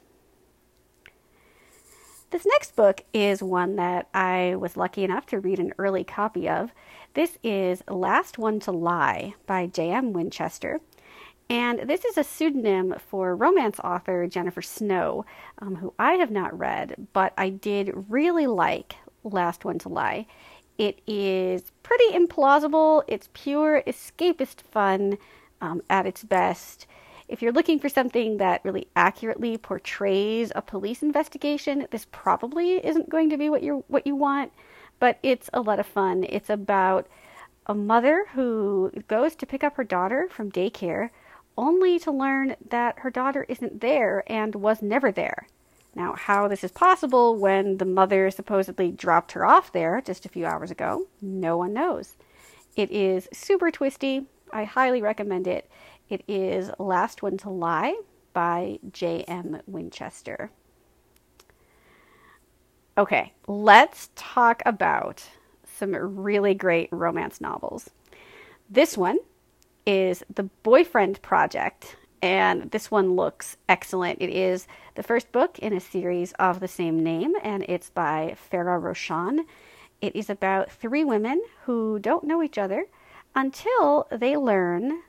[2.30, 6.48] This next book is one that I was lucky enough to read an early copy
[6.48, 6.70] of.
[7.12, 10.14] This is Last One to Lie by J.M.
[10.14, 10.80] Winchester.
[11.52, 15.26] And this is a pseudonym for romance author Jennifer Snow,
[15.58, 20.26] um, who I have not read, but I did really like Last One to Lie.
[20.78, 25.18] It is pretty implausible, it's pure escapist fun
[25.60, 26.86] um, at its best.
[27.28, 33.10] If you're looking for something that really accurately portrays a police investigation, this probably isn't
[33.10, 34.52] going to be what you what you want,
[34.98, 36.24] but it's a lot of fun.
[36.30, 37.08] It's about
[37.66, 41.10] a mother who goes to pick up her daughter from daycare
[41.56, 45.46] only to learn that her daughter isn't there and was never there.
[45.94, 50.30] Now, how this is possible when the mother supposedly dropped her off there just a
[50.30, 52.16] few hours ago, no one knows.
[52.76, 54.26] It is super twisty.
[54.50, 55.70] I highly recommend it.
[56.08, 58.00] It is Last One to Lie
[58.32, 59.60] by J.M.
[59.66, 60.50] Winchester.
[62.96, 65.24] Okay, let's talk about
[65.64, 67.90] some really great romance novels.
[68.68, 69.18] This one
[69.86, 74.22] is The Boyfriend Project and this one looks excellent.
[74.22, 78.36] It is the first book in a series of the same name, and it's by
[78.50, 79.40] Farah Rochon.
[80.00, 82.86] It is about three women who don't know each other
[83.34, 85.02] until they learn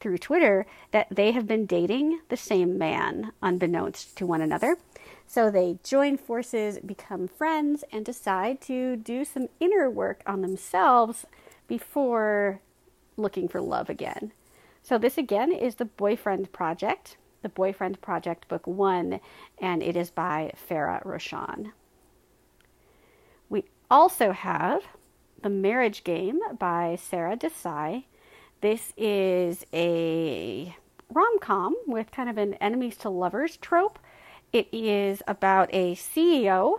[0.00, 4.76] through Twitter that they have been dating the same man, unbeknownst to one another.
[5.28, 11.24] So they join forces, become friends, and decide to do some inner work on themselves
[11.68, 12.60] before
[13.16, 14.32] looking for love again.
[14.82, 19.20] So, this again is the Boyfriend Project, the Boyfriend Project Book One,
[19.58, 21.72] and it is by Farah Rochon.
[23.48, 24.82] We also have
[25.42, 28.04] The Marriage Game by Sara Desai.
[28.60, 30.74] This is a
[31.10, 33.98] rom com with kind of an enemies to lovers trope.
[34.52, 36.76] It is about a CEO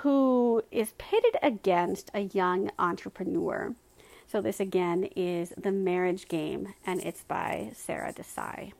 [0.00, 3.74] who is pitted against a young entrepreneur.
[4.28, 8.72] So, this again is The Marriage Game, and it's by Sara Desai.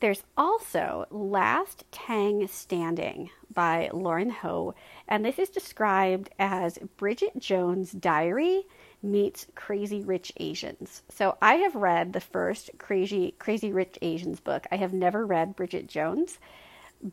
[0.00, 4.74] There's also Last Tang Standing by Lauren Ho,
[5.08, 8.62] and this is described as Bridget Jones' diary
[9.02, 11.02] meets Crazy Rich Asians.
[11.10, 14.66] So I have read the first Crazy Crazy Rich Asians book.
[14.70, 16.38] I have never read Bridget Jones,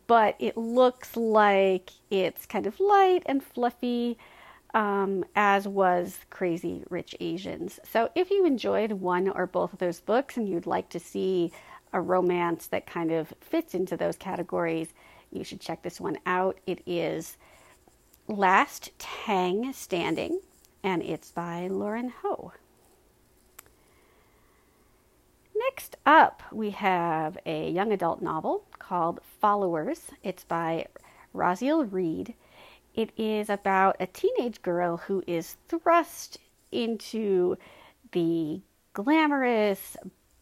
[0.06, 4.18] but it looks like it's kind of light and fluffy
[4.74, 7.80] um, as was Crazy Rich Asians.
[7.84, 11.52] So if you enjoyed one or both of those books and you'd like to see
[11.94, 14.94] a romance that kind of fits into those categories,
[15.32, 16.60] you should check this one out.
[16.66, 17.38] It is
[18.28, 20.42] Last Tang Standing,
[20.84, 22.52] and it's by Lauren Ho.
[25.56, 30.02] Next up, we have a young adult novel called Followers.
[30.24, 30.88] It's by
[31.34, 32.36] Raziel Reid
[32.98, 36.40] it is about a teenage girl who is thrust
[36.72, 37.56] into
[38.12, 38.60] the
[38.94, 39.96] glamorous,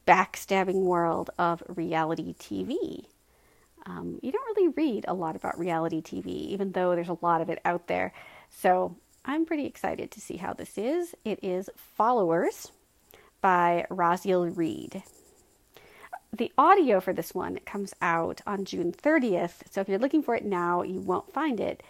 [0.07, 3.05] backstabbing world of reality TV.
[3.85, 7.41] Um, you don't really read a lot about reality TV, even though there's a lot
[7.41, 8.13] of it out there.
[8.49, 8.95] So
[9.25, 11.13] I'm pretty excited to see how this is.
[11.25, 12.71] It is Followers
[13.41, 15.03] by Raziel Reid.
[16.31, 20.35] The audio for this one comes out on June 30th, so if you're looking for
[20.35, 21.83] it now, you won't find it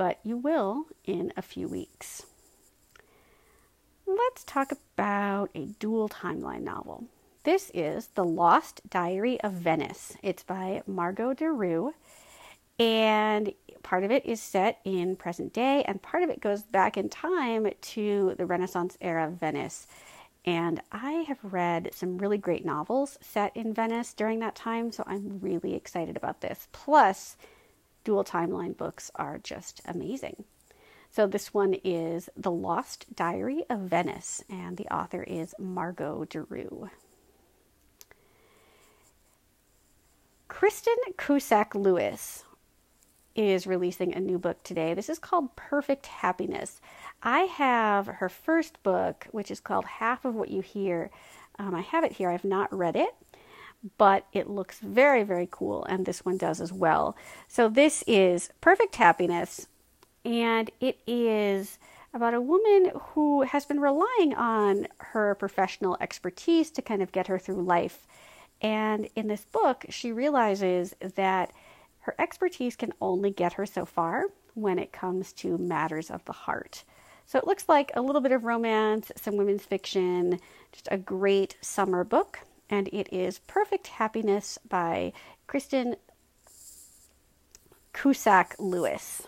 [0.00, 2.24] but you will in a few weeks.
[4.06, 7.04] Let's talk about a dual timeline novel.
[7.44, 10.16] This is The Lost Diary of Venice.
[10.22, 11.92] It's by Margaux DeRoux,
[12.78, 16.96] and part of it is set in present day, and part of it goes back
[16.96, 19.86] in time to the Renaissance era of Venice.
[20.46, 25.04] And I have read some really great novels set in Venice during that time, so
[25.06, 26.68] I'm really excited about this.
[26.72, 27.36] Plus,
[28.04, 30.44] dual timeline books are just amazing.
[31.10, 36.90] So this one is The Lost Diary of Venice, and the author is Margaux DeRoux.
[40.46, 42.44] Kristyn Kusek Lewis
[43.34, 44.94] is releasing a new book today.
[44.94, 46.80] This is called Perfect Happiness.
[47.22, 51.10] I have her first book, which is called Half of What You Hear.
[51.58, 52.30] Um, I have it here.
[52.30, 53.14] I've not read it,
[53.96, 57.16] but it looks very, very cool, and this one does as well.
[57.48, 59.66] So, this is Perfect Happiness,
[60.24, 61.78] and it is
[62.12, 67.28] about a woman who has been relying on her professional expertise to kind of get
[67.28, 68.06] her through life.
[68.60, 71.52] And in this book, she realizes that
[72.00, 74.24] her expertise can only get her so far
[74.54, 76.84] when it comes to matters of the heart.
[77.26, 80.40] So it looks like a little bit of romance, some women's fiction,
[80.72, 82.40] just a great summer book
[82.70, 85.12] and it is Perfect Happiness by
[85.46, 85.96] Kristyn
[87.92, 89.26] Kusek Lewis.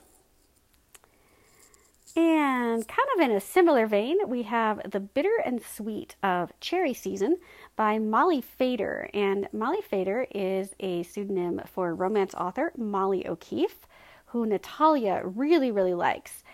[2.15, 6.93] And kind of in a similar vein, we have The Bitter and Sweet of Cherry
[6.93, 7.39] Season
[7.75, 9.09] by Molly Fader.
[9.15, 13.87] And Molly Fader is a pseudonym for romance author Molly O'Keefe,
[14.27, 16.45] who Natalia really, really likes.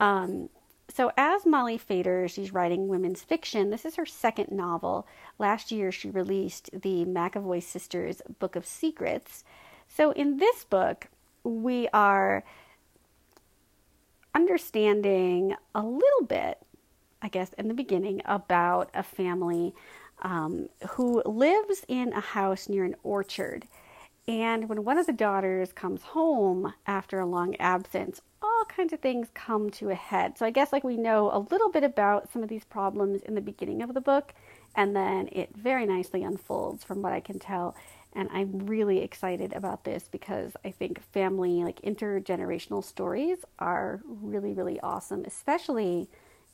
[0.00, 0.48] Um,
[0.88, 3.70] so, as Molly Fader, she's writing women's fiction.
[3.70, 5.06] This is her second novel.
[5.38, 9.44] Last year, she released the McAvoy sisters' Book of Secrets.
[9.88, 11.08] So, in this book,
[11.42, 12.44] we are
[14.34, 16.58] understanding a little bit,
[17.22, 19.74] I guess, in the beginning about a family
[20.22, 23.66] um, who lives in a house near an orchard.
[24.28, 28.20] And when one of the daughters comes home after a long absence,
[28.64, 30.38] all kinds of things come to a head.
[30.38, 33.34] So I guess like we know a little bit about some of these problems in
[33.34, 34.32] the beginning of the book,
[34.74, 37.76] and then it very nicely unfolds from what I can tell.
[38.14, 44.54] And I'm really excited about this because I think family, like intergenerational stories, are really,
[44.54, 46.08] really awesome, especially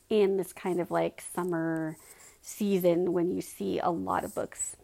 [0.09, 1.95] in this kind of like summer
[2.41, 4.75] season when you see a lot of books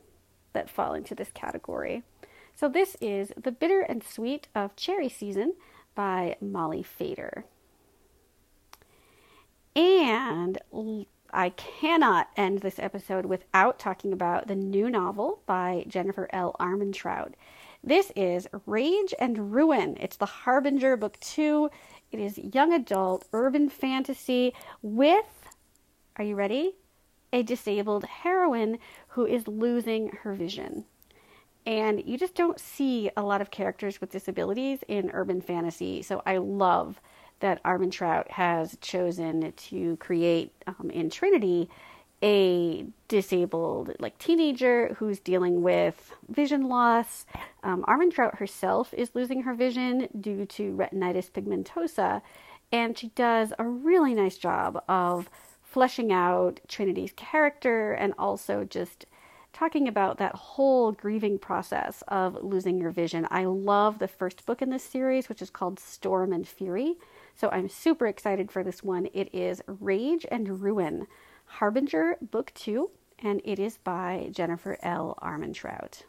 [0.54, 2.04] that fall into this category.
[2.56, 5.54] So, this is The Bitter and Sweet of Cherry Season
[5.98, 7.44] by Molly Fader.
[9.76, 10.60] And
[11.34, 16.56] I cannot end this episode without talking about the new novel by Jennifer L.
[16.60, 17.34] Armentrout.
[17.84, 19.98] This is Rage and Ruin.
[20.00, 21.72] It's the Harbinger Book 2.
[22.12, 25.50] It is young adult urban fantasy with,
[26.16, 26.76] are you ready?
[27.34, 28.78] A disabled heroine
[29.10, 30.86] who is losing her vision.
[31.68, 36.02] And you just don't see a lot of characters with disabilities in urban fantasy.
[36.02, 37.02] So I love
[37.42, 41.70] that Armentrout has chosen to create um, in Trinity
[42.24, 47.26] a disabled like teenager who's dealing with vision loss.
[47.64, 52.22] Um, Armentrout herself is losing her vision due to retinitis pigmentosa,
[52.72, 55.30] and she does a really nice job of
[55.62, 59.06] fleshing out Trinity's character and also just
[59.58, 63.28] talking about that whole grieving process of losing your vision.
[63.32, 66.94] I love the first book in this series, which is called Storm and Fury.
[67.34, 69.08] So I'm super excited for this one.
[69.16, 71.08] It is Rage and Ruin,
[71.46, 75.18] Harbinger Book 2, and it is by Jennifer L.
[75.24, 76.04] Armentrout.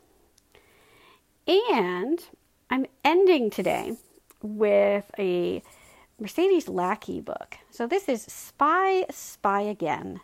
[1.46, 2.22] And
[2.68, 3.96] I'm ending today
[4.42, 5.62] with a
[6.20, 7.56] Mercedes Lackey book.
[7.70, 10.20] So this is Spy, Spy Again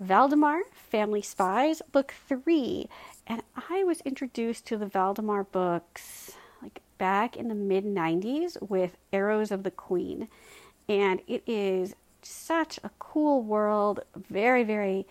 [0.00, 2.88] Valdemar Family Spies, Book Three.
[3.26, 6.32] And I was introduced to the Valdemar books
[6.62, 10.28] like back in the mid 90s with Arrows of the Queen.
[10.88, 15.06] And it is such a cool world, very, very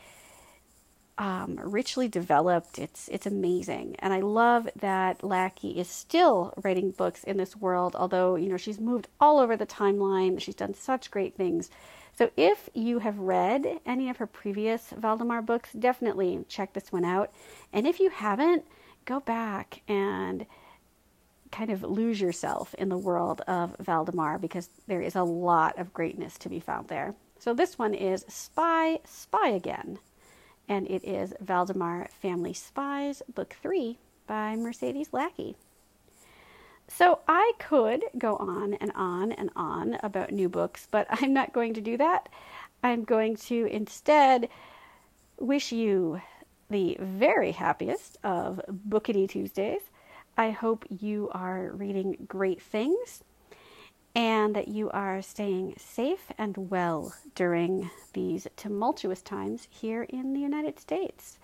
[1.20, 2.80] um, richly developed.
[2.80, 7.96] It's it's amazing, and I love that Lackey is still writing books in this world.
[7.96, 11.70] Although you know she's moved all over the timeline, she's done such great things.
[12.20, 17.06] So if you have read any of her previous Valdemar books, definitely check this one
[17.06, 17.32] out.
[17.72, 18.66] And if you haven't,
[19.06, 20.46] go back and
[21.50, 25.94] kind of lose yourself in the world of Valdemar because there is a lot of
[25.94, 27.16] greatness to be found there.
[27.38, 30.00] So this one is Spy, Spy Again,
[30.68, 33.98] and it is Valdemar Family Spies, Book 3
[34.28, 35.56] by Mercedes Lackey.
[36.90, 41.54] So I could go on and on and on about new books, but I'm not
[41.54, 42.30] going to do that.
[42.84, 44.50] I'm going to instead
[45.40, 46.22] wish you
[46.70, 49.82] the very happiest of Bookity Tuesdays.
[50.38, 53.24] I hope you are reading great things
[54.16, 60.40] and that you are staying safe and well during these tumultuous times here in the
[60.40, 61.39] United States.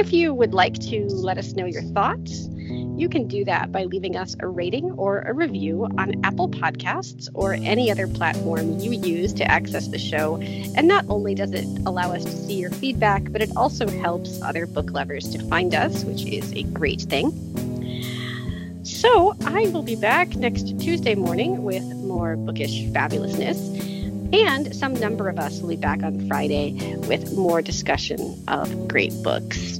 [0.00, 2.48] If you would like to let us know your thoughts,
[2.96, 7.28] you can do that by leaving us a rating or a review on Apple Podcasts
[7.34, 10.36] or any other platform you use to access the show.
[10.36, 14.40] And not only does it allow us to see your feedback, but it also helps
[14.40, 17.30] other book lovers to find us, which is a great thing.
[18.84, 23.90] So I will be back next Tuesday morning with more bookish fabulousness.
[24.32, 29.12] And some number of us will be back on Friday with more discussion of great
[29.22, 29.79] books.